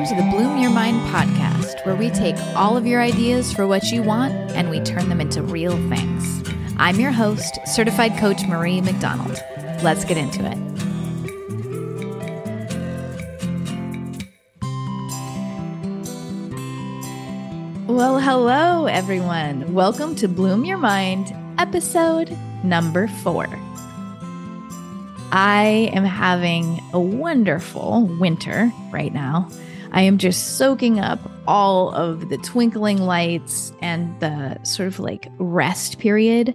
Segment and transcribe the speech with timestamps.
[0.00, 3.66] Welcome to the Bloom Your Mind podcast, where we take all of your ideas for
[3.66, 6.42] what you want and we turn them into real things.
[6.78, 9.38] I'm your host, certified coach Marie McDonald.
[9.82, 10.56] Let's get into it.
[17.86, 19.74] Well, hello, everyone.
[19.74, 23.48] Welcome to Bloom Your Mind, episode number four.
[25.30, 29.50] I am having a wonderful winter right now.
[29.92, 31.18] I am just soaking up
[31.48, 36.54] all of the twinkling lights and the sort of like rest period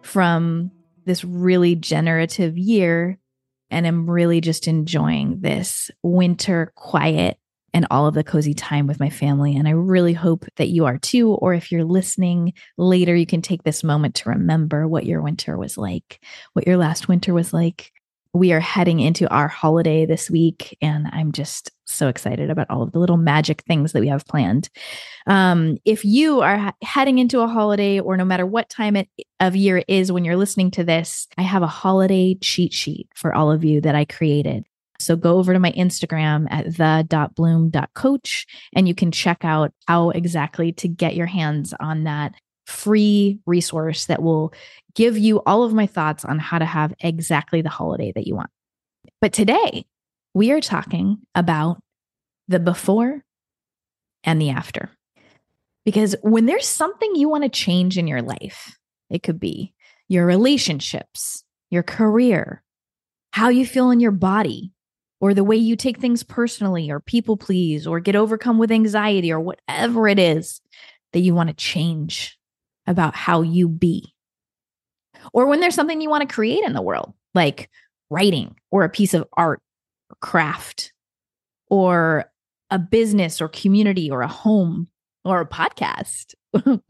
[0.00, 0.70] from
[1.04, 3.18] this really generative year.
[3.70, 7.36] And I'm really just enjoying this winter quiet
[7.74, 9.54] and all of the cozy time with my family.
[9.54, 11.30] And I really hope that you are too.
[11.30, 15.58] Or if you're listening later, you can take this moment to remember what your winter
[15.58, 16.20] was like,
[16.54, 17.91] what your last winter was like,
[18.34, 22.82] we are heading into our holiday this week, and I'm just so excited about all
[22.82, 24.70] of the little magic things that we have planned.
[25.26, 29.08] Um, if you are heading into a holiday, or no matter what time it,
[29.40, 33.08] of year it is when you're listening to this, I have a holiday cheat sheet
[33.14, 34.64] for all of you that I created.
[34.98, 40.72] So go over to my Instagram at the.bloom.coach and you can check out how exactly
[40.74, 42.34] to get your hands on that
[42.72, 44.52] free resource that will
[44.94, 48.34] give you all of my thoughts on how to have exactly the holiday that you
[48.34, 48.50] want.
[49.20, 49.84] But today,
[50.34, 51.82] we are talking about
[52.48, 53.22] the before
[54.24, 54.90] and the after.
[55.84, 58.78] Because when there's something you want to change in your life,
[59.10, 59.74] it could be
[60.08, 62.62] your relationships, your career,
[63.32, 64.72] how you feel in your body,
[65.20, 69.32] or the way you take things personally, or people please, or get overcome with anxiety,
[69.32, 70.60] or whatever it is
[71.12, 72.38] that you want to change
[72.86, 74.14] about how you be.
[75.32, 77.70] Or when there's something you want to create in the world, like
[78.10, 79.60] writing or a piece of art
[80.10, 80.92] or craft
[81.68, 82.26] or
[82.70, 84.88] a business or community or a home
[85.24, 86.34] or a podcast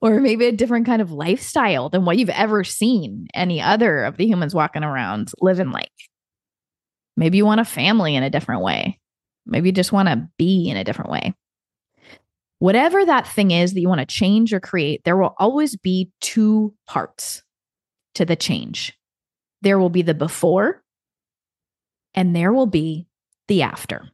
[0.00, 4.16] or maybe a different kind of lifestyle than what you've ever seen any other of
[4.16, 5.90] the humans walking around living like.
[7.16, 8.98] Maybe you want a family in a different way.
[9.46, 11.34] Maybe you just want to be in a different way.
[12.60, 16.10] Whatever that thing is that you want to change or create, there will always be
[16.20, 17.42] two parts
[18.14, 18.92] to the change.
[19.62, 20.82] There will be the before,
[22.14, 23.06] and there will be
[23.48, 24.10] the after.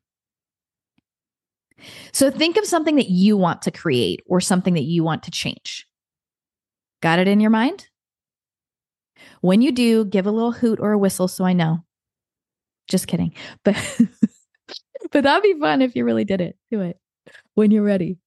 [2.12, 5.32] So think of something that you want to create or something that you want to
[5.32, 5.84] change.
[7.02, 7.88] Got it in your mind?
[9.40, 11.84] When you do, give a little hoot or a whistle so I know.
[12.86, 13.34] Just kidding.
[13.64, 13.74] But
[15.10, 16.56] but that'd be fun if you really did it.
[16.70, 16.96] Do it
[17.54, 18.18] when you're ready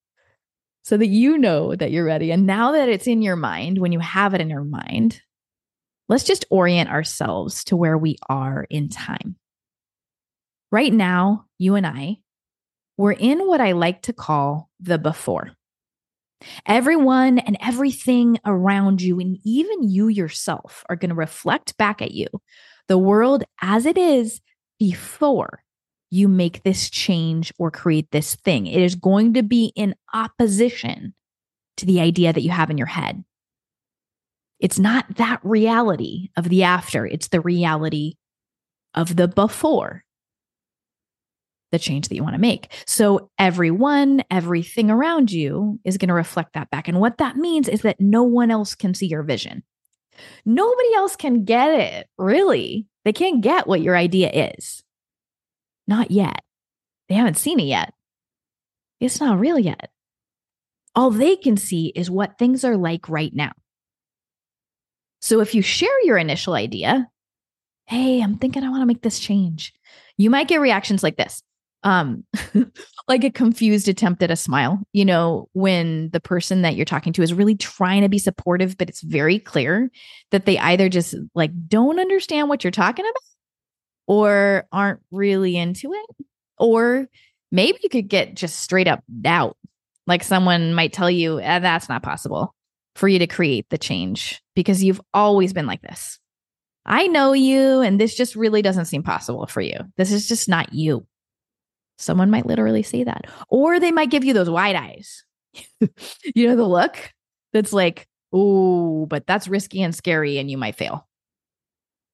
[0.90, 2.32] so that you know that you're ready.
[2.32, 5.22] And now that it's in your mind, when you have it in your mind,
[6.08, 9.36] let's just orient ourselves to where we are in time.
[10.72, 12.18] Right now, you and I,
[12.98, 15.52] we're in what I like to call the before.
[16.66, 22.14] Everyone and everything around you, and even you yourself, are going to reflect back at
[22.14, 22.26] you
[22.88, 24.42] the world as it is
[24.80, 25.62] before
[26.10, 28.68] you make this change or create this thing.
[28.68, 31.14] It is going to be in opposition
[31.78, 33.24] to the idea that you have in your head.
[34.60, 38.16] It's not that reality of the after, it's the reality
[38.94, 40.04] of the before
[41.72, 42.72] the change that you want to make.
[42.86, 46.88] So, everyone, everything around you is going to reflect that back.
[46.88, 49.64] And what that means is that no one else can see your vision.
[50.46, 52.88] Nobody else can get it, really.
[53.06, 54.84] They can't get what your idea is.
[55.90, 56.44] Not yet.
[57.10, 57.94] They haven't seen it yet.
[59.00, 59.90] It's not real yet.
[60.94, 63.54] All they can see is what things are like right now.
[65.20, 67.10] So if you share your initial idea,
[67.88, 69.74] hey, I'm thinking I want to make this change,
[70.16, 71.42] you might get reactions like this.
[71.82, 72.24] Um,
[73.08, 77.14] like a confused attempt at a smile, you know, when the person that you're talking
[77.14, 79.90] to is really trying to be supportive, but it's very clear
[80.30, 83.24] that they either just like don't understand what you're talking about
[84.10, 86.26] or aren't really into it.
[86.58, 87.08] Or
[87.52, 89.56] maybe you could get just straight up doubt.
[90.08, 92.56] Like someone might tell you, eh, that's not possible
[92.96, 96.20] for you to create the change because you've always been like this.
[96.88, 99.78] I know you, and this just really doesn't seem possible for you.
[99.96, 101.06] This is just not you.
[102.00, 103.26] Someone might literally say that.
[103.48, 105.24] Or they might give you those wide eyes.
[106.36, 107.14] you know, the look
[107.54, 111.09] that's like, oh, but that's risky and scary, and you might fail.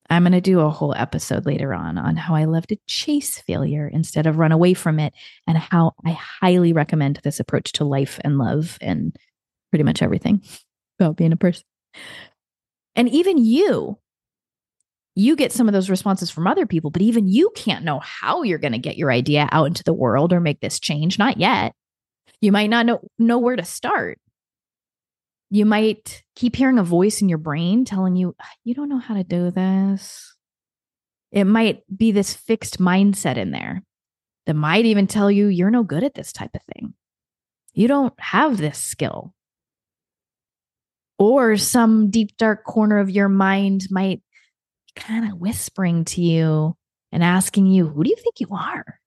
[0.10, 3.40] I'm going to do a whole episode later on on how I love to chase
[3.40, 5.14] failure instead of run away from it
[5.48, 9.16] and how I highly recommend this approach to life and love and
[9.72, 10.44] pretty much everything
[11.00, 11.64] about being a person.
[12.96, 13.98] And even you,
[15.16, 18.44] you get some of those responses from other people, but even you can't know how
[18.44, 21.18] you're going to get your idea out into the world or make this change.
[21.18, 21.74] Not yet.
[22.42, 24.20] You might not know, know where to start.
[25.50, 29.00] You might keep hearing a voice in your brain telling you, ah, you don't know
[29.00, 30.34] how to do this.
[31.32, 33.84] It might be this fixed mindset in there
[34.46, 36.94] that might even tell you you're no good at this type of thing.
[37.74, 39.34] You don't have this skill.
[41.18, 44.22] Or some deep, dark corner of your mind might
[44.96, 46.76] kind of whispering to you
[47.12, 49.00] and asking you, Who do you think you are?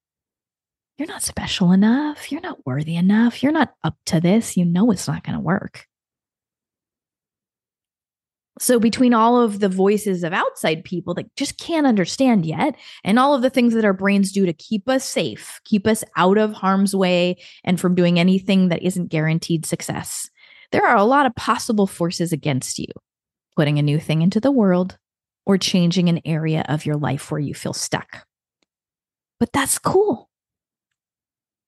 [0.96, 2.32] You're not special enough.
[2.32, 3.43] You're not worthy enough.
[3.43, 4.56] You're not up to this.
[4.56, 5.87] You know it's not going to work.
[8.60, 13.19] So, between all of the voices of outside people that just can't understand yet, and
[13.19, 16.38] all of the things that our brains do to keep us safe, keep us out
[16.38, 20.28] of harm's way, and from doing anything that isn't guaranteed success,
[20.72, 22.88] there are a lot of possible forces against you.
[23.56, 24.99] Putting a new thing into the world,
[25.46, 28.26] or changing an area of your life where you feel stuck.
[29.40, 30.28] But that's cool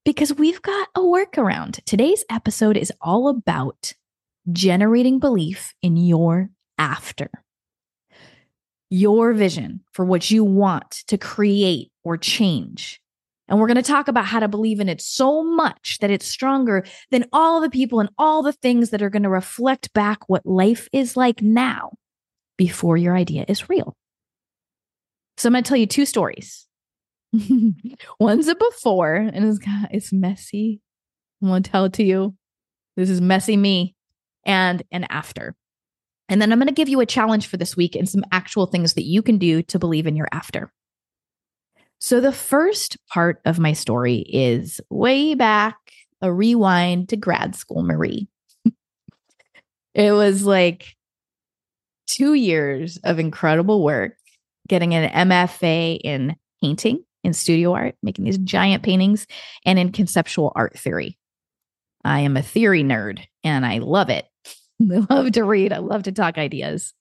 [0.04, 1.82] because we've got a workaround.
[1.84, 3.92] Today's episode is all about
[4.52, 6.50] generating belief in your
[6.81, 7.31] after.
[8.88, 13.00] Your vision for what you want to create or change.
[13.47, 16.27] And we're going to talk about how to believe in it so much that it's
[16.27, 20.29] stronger than all the people and all the things that are going to reflect back
[20.29, 21.93] what life is like now
[22.56, 23.97] before your idea is real.
[25.37, 26.67] So I'm going to tell you two stories.
[28.21, 29.59] One's a before, and it's,
[29.91, 30.81] it's messy.
[31.43, 32.35] I want to tell it to you.
[32.97, 33.94] This is messy me,
[34.44, 35.55] and an after.
[36.31, 38.67] And then I'm going to give you a challenge for this week and some actual
[38.67, 40.73] things that you can do to believe in your after.
[41.99, 45.77] So, the first part of my story is way back,
[46.23, 48.29] a rewind to grad school, Marie.
[49.94, 50.97] it was like
[52.06, 54.12] two years of incredible work,
[54.69, 59.26] getting an MFA in painting, in studio art, making these giant paintings,
[59.67, 61.19] and in conceptual art theory.
[62.05, 64.30] I am a theory nerd and I love it.
[64.91, 66.94] I love to read, I love to talk ideas.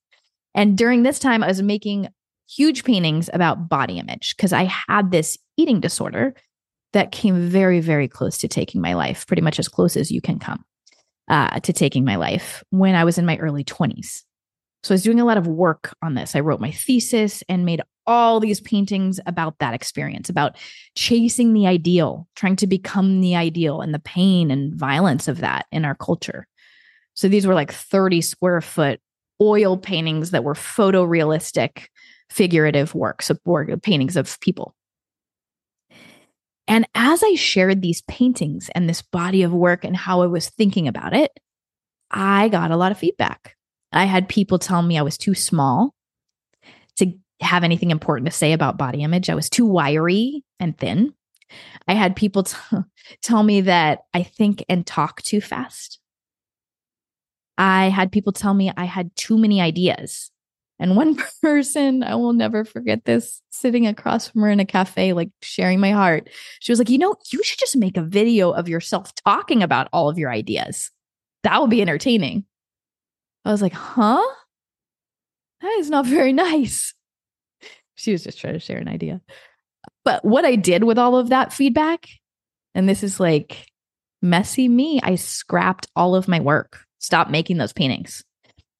[0.55, 2.09] And during this time, I was making
[2.49, 6.33] huge paintings about body image because I had this eating disorder
[6.93, 10.21] that came very, very close to taking my life, pretty much as close as you
[10.21, 10.65] can come
[11.29, 14.23] uh, to taking my life when I was in my early 20s.
[14.83, 16.35] So I was doing a lot of work on this.
[16.35, 20.57] I wrote my thesis and made all these paintings about that experience, about
[20.95, 25.67] chasing the ideal, trying to become the ideal and the pain and violence of that
[25.71, 26.47] in our culture.
[27.19, 29.01] So these were like 30 square foot
[29.41, 31.87] oil paintings that were photorealistic,
[32.29, 33.41] figurative works of
[33.83, 34.73] paintings of people.
[36.65, 40.47] And as I shared these paintings and this body of work and how I was
[40.47, 41.37] thinking about it,
[42.09, 43.57] I got a lot of feedback
[43.91, 45.93] I had people tell me I was too small
[46.99, 47.11] to
[47.41, 49.29] have anything important to say about body image.
[49.29, 51.13] I was too wiry and thin.
[51.85, 52.55] I had people t-
[53.21, 55.99] tell me that I think and talk too fast.
[57.59, 60.31] I had people tell me I had too many ideas.
[60.79, 65.11] And one person, I will never forget this, sitting across from her in a cafe,
[65.11, 66.29] like sharing my heart.
[66.61, 69.89] She was like, You know, you should just make a video of yourself talking about
[69.91, 70.89] all of your ideas.
[71.43, 72.45] That would be entertaining.
[73.45, 74.25] I was like, huh?
[75.61, 76.93] That is not very nice.
[77.95, 79.21] She was just trying to share an idea.
[80.05, 82.07] But what I did with all of that feedback,
[82.73, 83.67] and this is like
[84.21, 88.23] messy me, I scrapped all of my work, stopped making those paintings.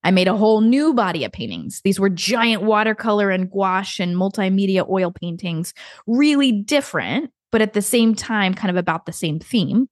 [0.04, 1.82] I made a whole new body of paintings.
[1.84, 5.74] These were giant watercolor and gouache and multimedia oil paintings,
[6.08, 9.90] really different, but at the same time, kind of about the same theme.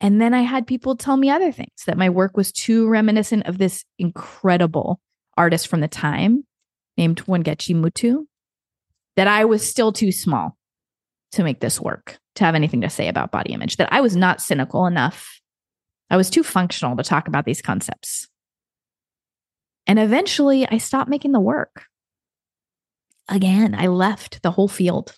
[0.00, 3.46] And then I had people tell me other things that my work was too reminiscent
[3.46, 5.00] of this incredible
[5.36, 6.44] artist from the time
[6.96, 8.26] named Wangechi Mutu,
[9.16, 10.56] that I was still too small
[11.32, 14.16] to make this work, to have anything to say about body image, that I was
[14.16, 15.40] not cynical enough.
[16.10, 18.28] I was too functional to talk about these concepts.
[19.86, 21.84] And eventually I stopped making the work.
[23.28, 25.16] Again, I left the whole field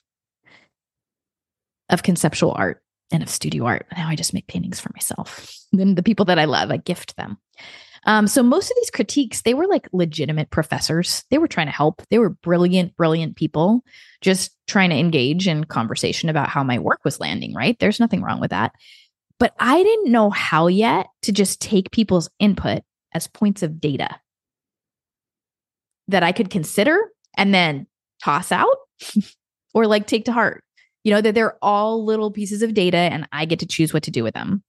[1.89, 3.87] of conceptual art and of studio art.
[3.97, 5.53] Now I just make paintings for myself.
[5.73, 7.39] Then the people that I love, I gift them.
[8.07, 11.25] Um, so most of these critiques, they were like legitimate professors.
[11.31, 12.03] They were trying to help.
[12.09, 13.83] They were brilliant, brilliant people
[14.21, 17.77] just trying to engage in conversation about how my work was landing, right?
[17.81, 18.73] There's nothing wrong with that.
[19.39, 24.09] But I didn't know how yet to just take people's input as points of data
[26.09, 26.99] that I could consider
[27.37, 27.87] and then
[28.23, 28.77] toss out
[29.75, 30.63] or like take to heart
[31.07, 34.03] you know, that they're all little pieces of data and I get to choose what
[34.03, 34.65] to do with them,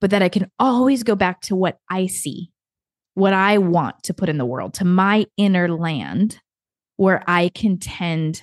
[0.00, 2.50] but that I can always go back to what I see,
[3.14, 6.40] what I want to put in the world, to my inner land
[6.96, 8.42] where I can tend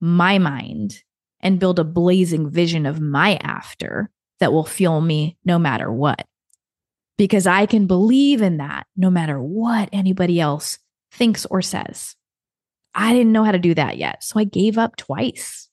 [0.00, 1.02] my mind
[1.40, 4.08] and build a blazing vision of my after
[4.40, 6.26] that will fuel me no matter what.
[7.16, 10.78] Because I can believe in that no matter what anybody else
[11.12, 12.16] thinks or says.
[12.94, 14.22] I didn't know how to do that yet.
[14.22, 15.68] So I gave up twice.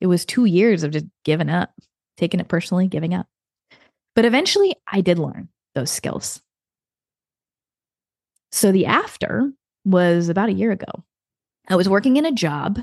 [0.00, 1.70] It was two years of just giving up,
[2.16, 3.26] taking it personally, giving up.
[4.14, 6.42] But eventually I did learn those skills.
[8.52, 9.52] So the after
[9.84, 11.04] was about a year ago.
[11.68, 12.80] I was working in a job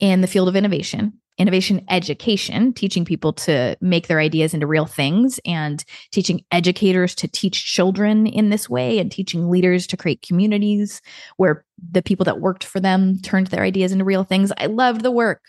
[0.00, 4.86] in the field of innovation, innovation education, teaching people to make their ideas into real
[4.86, 10.22] things and teaching educators to teach children in this way and teaching leaders to create
[10.22, 11.02] communities
[11.36, 14.50] where the people that worked for them turned their ideas into real things.
[14.56, 15.42] I loved the work,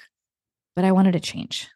[0.75, 1.69] but I wanted to change.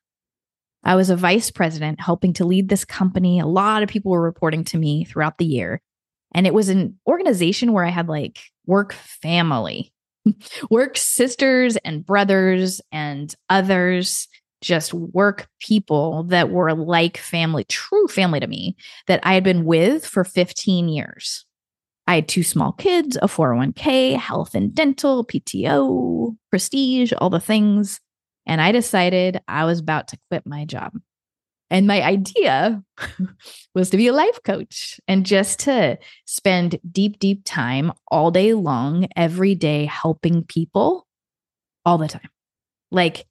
[0.84, 3.40] I was a vice president helping to lead this company.
[3.40, 5.82] A lot of people were reporting to me throughout the year.
[6.34, 9.91] And it was an organization where I had like work family,
[10.70, 14.28] work sisters and brothers and others,
[14.62, 18.76] just work people that were like family, true family to me
[19.08, 21.46] that I had been with for 15 years.
[22.08, 28.00] I had two small kids, a 401k, health and dental, PTO, prestige, all the things.
[28.46, 30.94] And I decided I was about to quit my job.
[31.72, 32.84] And my idea
[33.74, 38.54] was to be a life coach and just to spend deep, deep time all day
[38.54, 41.08] long, every day, helping people
[41.86, 42.30] all the time.
[42.92, 43.26] Like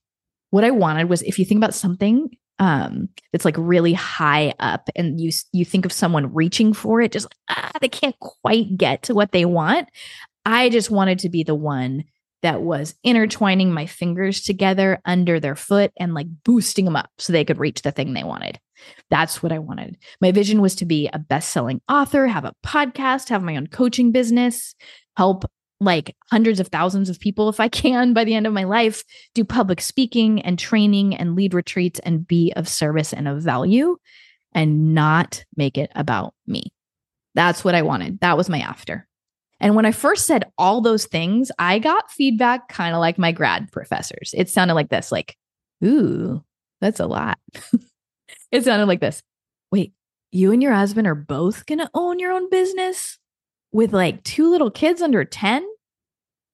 [0.48, 4.88] what I wanted was if you think about something um, that's like really high up
[4.96, 9.02] and you you think of someone reaching for it, just ah, they can't quite get
[9.04, 9.88] to what they want.
[10.46, 12.04] I just wanted to be the one
[12.42, 17.32] that was intertwining my fingers together under their foot and like boosting them up so
[17.32, 18.58] they could reach the thing they wanted.
[19.10, 19.98] That's what I wanted.
[20.20, 23.66] My vision was to be a best selling author, have a podcast, have my own
[23.66, 24.74] coaching business,
[25.16, 25.44] help
[25.80, 29.04] like hundreds of thousands of people if I can by the end of my life,
[29.34, 33.96] do public speaking and training and lead retreats and be of service and of value
[34.52, 36.72] and not make it about me.
[37.34, 38.20] That's what I wanted.
[38.20, 39.06] That was my after.
[39.60, 43.32] And when I first said all those things, I got feedback kind of like my
[43.32, 44.34] grad professors.
[44.36, 45.36] It sounded like this like,
[45.84, 46.42] ooh,
[46.80, 47.38] that's a lot.
[48.52, 49.22] it sounded like this.
[49.70, 49.92] Wait,
[50.32, 53.18] you and your husband are both going to own your own business
[53.72, 55.66] with like two little kids under 10?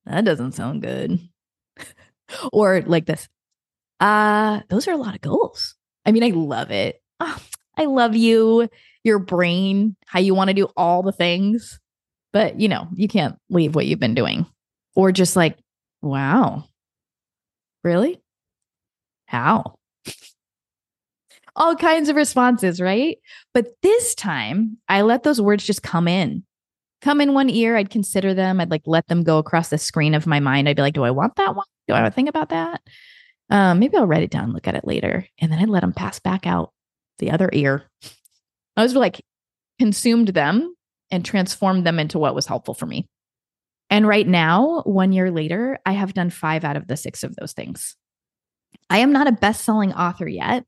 [0.04, 1.20] That doesn't sound good.
[2.52, 3.28] or like this.
[4.00, 5.74] Uh, those are a lot of goals.
[6.04, 7.00] I mean, I love it.
[7.20, 7.38] Oh,
[7.78, 8.68] I love you,
[9.04, 11.78] your brain, how you want to do all the things.
[12.36, 14.44] But, you know, you can't leave what you've been doing.
[14.94, 15.56] Or just like,
[16.02, 16.64] wow,
[17.82, 18.20] really?
[19.24, 19.78] How?
[21.54, 23.16] All kinds of responses, right?
[23.54, 26.44] But this time I let those words just come in.
[27.00, 28.60] Come in one ear, I'd consider them.
[28.60, 30.68] I'd like let them go across the screen of my mind.
[30.68, 31.64] I'd be like, do I want that one?
[31.88, 32.82] Do I want to think about that?
[33.48, 35.26] Um, maybe I'll write it down, look at it later.
[35.38, 36.74] And then I'd let them pass back out
[37.18, 37.84] the other ear.
[38.76, 39.22] I was like
[39.78, 40.75] consumed them
[41.10, 43.06] and transformed them into what was helpful for me.
[43.90, 47.36] And right now, one year later, I have done five out of the six of
[47.36, 47.96] those things.
[48.90, 50.64] I am not a best selling author yet,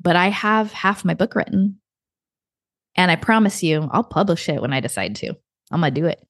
[0.00, 1.80] but I have half my book written.
[2.96, 5.34] And I promise you, I'll publish it when I decide to.
[5.70, 6.20] I'm going to do it.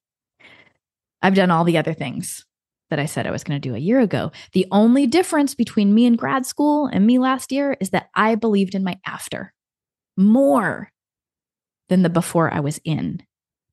[1.23, 2.45] I've done all the other things
[2.91, 4.31] that I said I was going to do a year ago.
[4.53, 8.35] The only difference between me in grad school and me last year is that I
[8.35, 9.53] believed in my after
[10.17, 10.91] more
[11.89, 13.23] than the before I was in.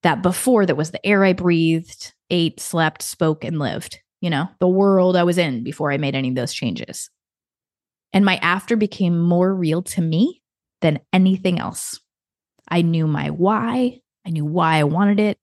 [0.04, 4.50] That before that was the air I breathed, ate, slept, spoke, and lived, you know,
[4.60, 7.10] the world I was in before I made any of those changes.
[8.14, 10.42] And my after became more real to me
[10.82, 12.00] than anything else.
[12.68, 15.38] I knew my why, I knew why I wanted it.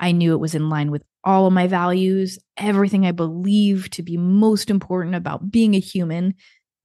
[0.00, 4.02] I knew it was in line with all of my values, everything I believe to
[4.02, 6.34] be most important about being a human,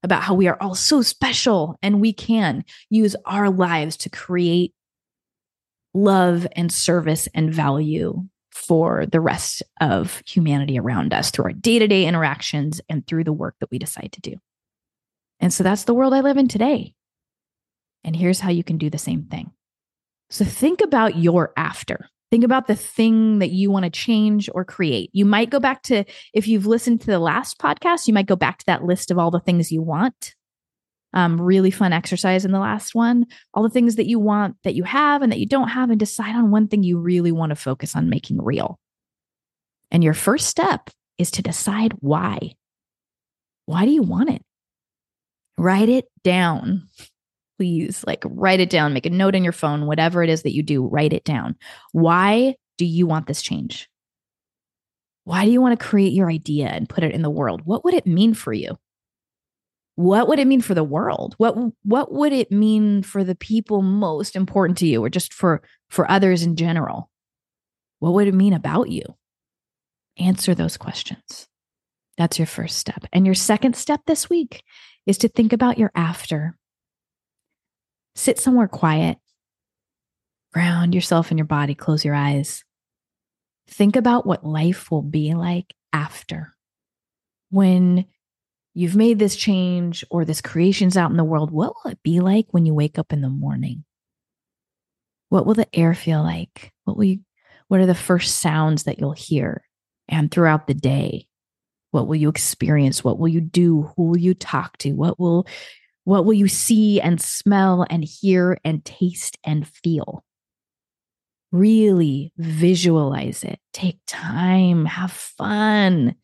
[0.01, 4.73] about how we are all so special and we can use our lives to create
[5.93, 11.79] love and service and value for the rest of humanity around us through our day
[11.79, 14.35] to day interactions and through the work that we decide to do.
[15.39, 16.93] And so that's the world I live in today.
[18.03, 19.51] And here's how you can do the same thing.
[20.29, 22.09] So think about your after.
[22.31, 25.09] Think about the thing that you want to change or create.
[25.13, 28.35] You might go back to, if you've listened to the last podcast, you might go
[28.35, 30.33] back to that list of all the things you want
[31.13, 33.25] um, really fun exercise in the last one.
[33.53, 35.99] All the things that you want that you have and that you don't have, and
[35.99, 38.79] decide on one thing you really want to focus on making real.
[39.91, 42.55] And your first step is to decide why.
[43.65, 44.41] Why do you want it?
[45.57, 46.87] Write it down.
[47.57, 50.55] Please, like write it down, make a note on your phone, whatever it is that
[50.55, 51.55] you do, write it down.
[51.91, 53.87] Why do you want this change?
[55.25, 57.61] Why do you want to create your idea and put it in the world?
[57.63, 58.77] What would it mean for you?
[59.95, 61.35] What would it mean for the world?
[61.37, 65.61] What what would it mean for the people most important to you or just for
[65.89, 67.09] for others in general?
[67.99, 69.03] What would it mean about you?
[70.17, 71.47] Answer those questions.
[72.17, 73.05] That's your first step.
[73.13, 74.63] And your second step this week
[75.05, 76.57] is to think about your after.
[78.15, 79.17] Sit somewhere quiet,
[80.53, 82.63] ground yourself in your body, close your eyes.
[83.67, 86.53] Think about what life will be like after.
[87.49, 88.05] When
[88.73, 92.19] you've made this change or this creation's out in the world, what will it be
[92.19, 93.83] like when you wake up in the morning?
[95.29, 96.71] What will the air feel like?
[96.83, 97.19] What will you,
[97.67, 99.63] what are the first sounds that you'll hear?
[100.07, 101.27] And throughout the day,
[101.91, 103.03] what will you experience?
[103.03, 103.91] What will you do?
[103.95, 104.93] Who will you talk to?
[104.93, 105.47] What will
[106.05, 110.23] what will you see and smell and hear and taste and feel?
[111.51, 113.59] Really visualize it.
[113.71, 116.15] Take time, have fun.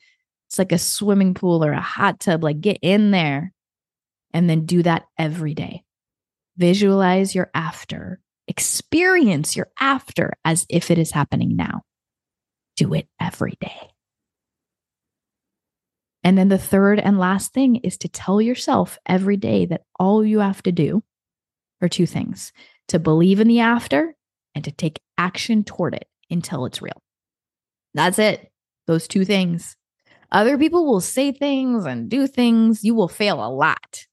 [0.49, 2.43] It's like a swimming pool or a hot tub.
[2.43, 3.53] Like get in there
[4.33, 5.83] and then do that every day.
[6.57, 11.83] Visualize your after, experience your after as if it is happening now.
[12.77, 13.91] Do it every day.
[16.23, 20.25] And then the third and last thing is to tell yourself every day that all
[20.25, 21.03] you have to do
[21.79, 22.51] are two things
[22.87, 24.15] to believe in the after
[24.55, 27.01] and to take action toward it until it's real.
[27.93, 28.51] That's it.
[28.87, 29.75] Those two things.
[30.31, 32.83] Other people will say things and do things.
[32.83, 34.05] You will fail a lot.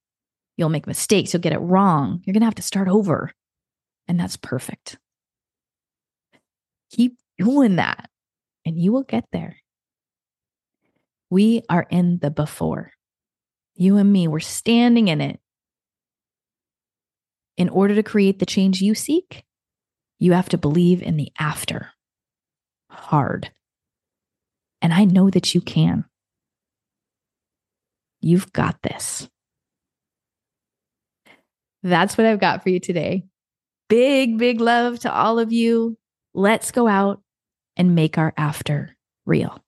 [0.56, 1.32] You'll make mistakes.
[1.32, 2.22] You'll get it wrong.
[2.24, 3.32] You're going to have to start over.
[4.08, 4.98] And that's perfect.
[6.90, 8.08] Keep doing that
[8.64, 9.56] and you will get there.
[11.30, 12.92] We are in the before.
[13.74, 15.40] You and me, we're standing in it.
[17.56, 19.44] In order to create the change you seek,
[20.18, 21.90] you have to believe in the after.
[22.90, 23.50] Hard.
[24.86, 26.04] And I know that you can.
[28.20, 29.28] You've got this.
[31.82, 33.24] That's what I've got for you today.
[33.88, 35.98] Big, big love to all of you.
[36.34, 37.20] Let's go out
[37.76, 39.60] and make our after real.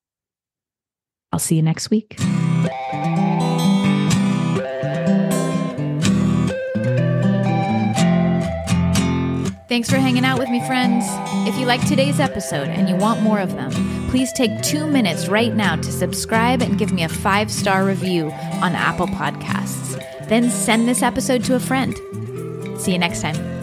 [1.32, 2.14] I'll see you next week.
[9.68, 11.06] Thanks for hanging out with me, friends.
[11.48, 15.28] If you like today's episode and you want more of them, please take two minutes
[15.28, 18.30] right now to subscribe and give me a five star review
[18.62, 20.02] on Apple Podcasts.
[20.28, 21.94] Then send this episode to a friend.
[22.80, 23.57] See you next time.